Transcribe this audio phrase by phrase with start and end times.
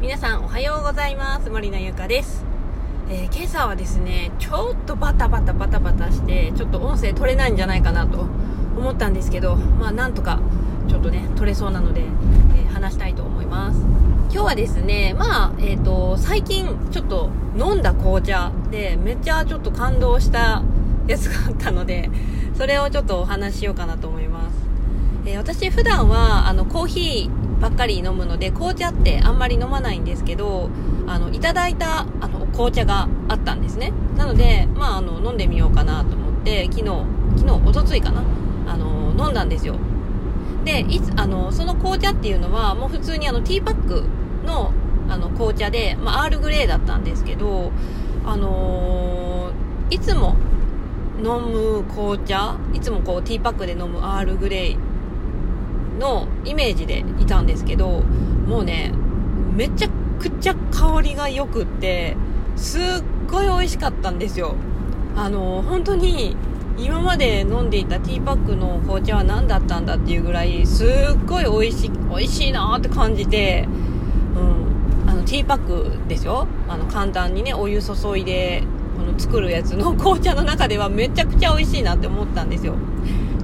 [0.00, 1.50] 皆さんおはようございます。
[1.50, 2.42] 森のゆかです、
[3.10, 8.20] えー今朝はですねちょっとバタバタバタバタしてちょっと音声取れないんじゃないかなと
[8.78, 10.40] 思ったんですけどまあなんとか
[10.88, 13.80] ちょっとね取れそうなので、えー話したいと思います。
[13.80, 17.28] 今日はですねまあえっ、と最近ちょっと
[17.58, 20.62] 飲んだ紅茶でめっちゃちょっと感動した
[21.08, 22.08] やつがあったので
[22.56, 24.54] それをちょっとお話ししようかなと思います。
[25.26, 30.70] えー私普段はあのコーヒーばっかり飲むので紅茶ってあんまり飲まないんですけど
[31.06, 33.92] あのいただいたあの紅茶があったんですね。
[34.16, 36.84] なので、まあ、あの飲んでみようかなと思って昨日
[37.36, 38.22] 昨日おとついかな。
[38.66, 39.76] あの飲んだんですよ。
[40.64, 44.04] でいつあのその紅茶っていうのはもう普通にあのティーパック
[44.46, 44.72] の
[45.08, 47.72] あの紅茶で、まあ、アールグレーだったんですけど
[48.24, 49.30] あのー
[49.90, 50.36] いつも
[51.18, 54.76] 飲む紅茶いつもこうティーパックで飲むアールグレイ
[55.98, 58.02] のイメージでいたんですけど
[58.46, 58.92] もうね
[59.54, 62.16] めちゃくちゃ香りが良くって
[62.56, 62.82] すっ
[63.28, 64.54] ごい美味しかったんですよ。
[65.16, 66.36] あの本当に
[66.78, 70.88] 今まで飲んでいたティーパックの紅茶は何だったんだっていうぐらいすっ
[71.26, 73.68] ごい美味しい美味しいなーって感じて
[74.34, 75.10] うん。
[75.10, 76.46] あのティーパックですよ。
[76.68, 78.62] あの簡単にねお湯注いで
[78.96, 82.74] この作るやつの紅茶の中ではめちゃくちゃ美味しいなって思ったんですよ。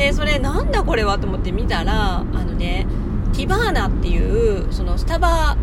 [0.00, 2.86] でそれなんだこれはと思って見たらあのね
[3.34, 5.58] ティバーナっていうそのスタバ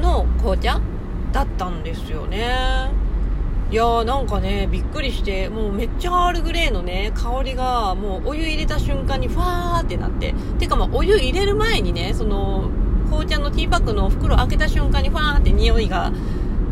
[0.00, 0.80] の紅茶
[1.30, 2.90] だったんですよね。
[3.70, 12.68] いやーなんかねびっくりしてもうめっちゃアールグレーのね香りがもうお湯入れた瞬間にファーってなっててかまあお湯入れる前にねその
[13.10, 16.10] 紅茶のティーパックの袋開けた瞬間にファーって匂いが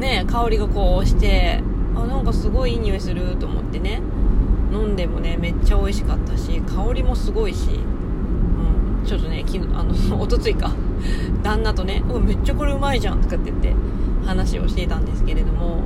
[0.01, 1.63] ね香りがこうして
[1.95, 4.03] あなんかすごいいい匂いすると思ってね。
[4.73, 10.71] 飲んでもねめっちゃ美味しかったし香りもすごいし、うん、ちょっとね昨日あの おとついか。
[11.43, 13.75] 旦那とね「うわめっちゃこれうまいじゃん」とかって言って
[14.27, 15.83] 話をしていたんですけれども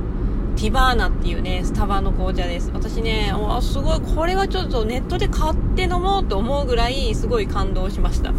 [0.57, 2.69] ティバーナっていうねスタバの紅茶です。
[2.73, 8.33] 私ねすごいこれはちょっとネットで買って飲もうと思うぐらいすごい感動しました。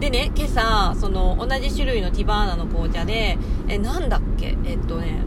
[0.00, 4.56] でね今朝その同じ種類のティバーナの紅茶でえなんだっけ？
[4.64, 5.18] えっとね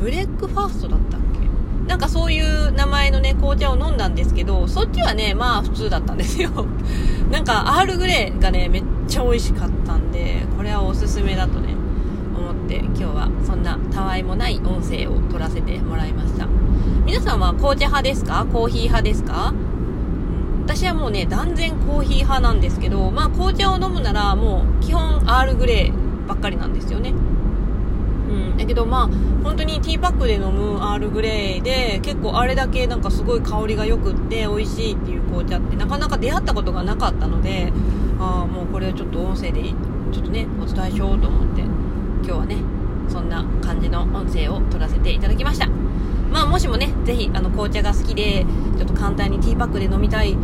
[0.00, 1.33] ブレックファーストだったっけ？
[1.86, 6.50] なんかそういう名前のね、紅茶を飲んだんですけど、そっちはね、まあ普通だったんですよ。
[7.30, 11.74] なんか、アールグレーがね、めっちゃ美味しかったんで、これはおすすめだとね、
[12.36, 16.46] 思って、今日はそんなたわいもない音声を取らせてもらいました。
[17.04, 18.46] 皆さんは紅茶派ですか？
[18.50, 19.52] コーヒー派ですか？
[20.66, 27.12] 私はもうね、断然コーヒー派なんですけど、まあ紅茶を飲むならもう基本アールグレーばっかりなんですよね。
[28.34, 29.08] うん、だけどまあ
[29.44, 37.72] 本当にティーパックで飲むアールグレイで結構あれだけなんかすごい香りが良くって美味しいっていう紅茶ってなかなか出会ったことがなかったので
[38.18, 39.62] あもうこれをちょっと音声で
[40.12, 42.56] ちょっとねお伝えしようと思って今日はね
[43.08, 45.68] そんな感じの音声を取らせていただきました。
[46.34, 48.44] まあもしもねぜひあの紅茶が好きで
[48.76, 50.36] ちょっと簡単にティーパックで飲みたい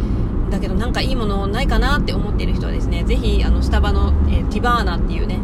[0.48, 5.38] だけどなんかいいものないかなって思っている人はですねぜひあのスタバの、えーティバーナっていうね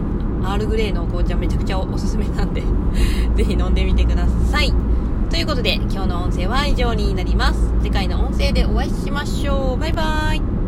[0.47, 2.63] アールグレイの紅茶めちゃくちゃおすすめなんで
[3.35, 4.73] ぜひ飲んでみてください。
[5.29, 7.73] ということで今日の音声は以上になります。
[7.83, 9.81] 次回の音声でお会いしましょう。
[9.81, 10.66] バイバーイ。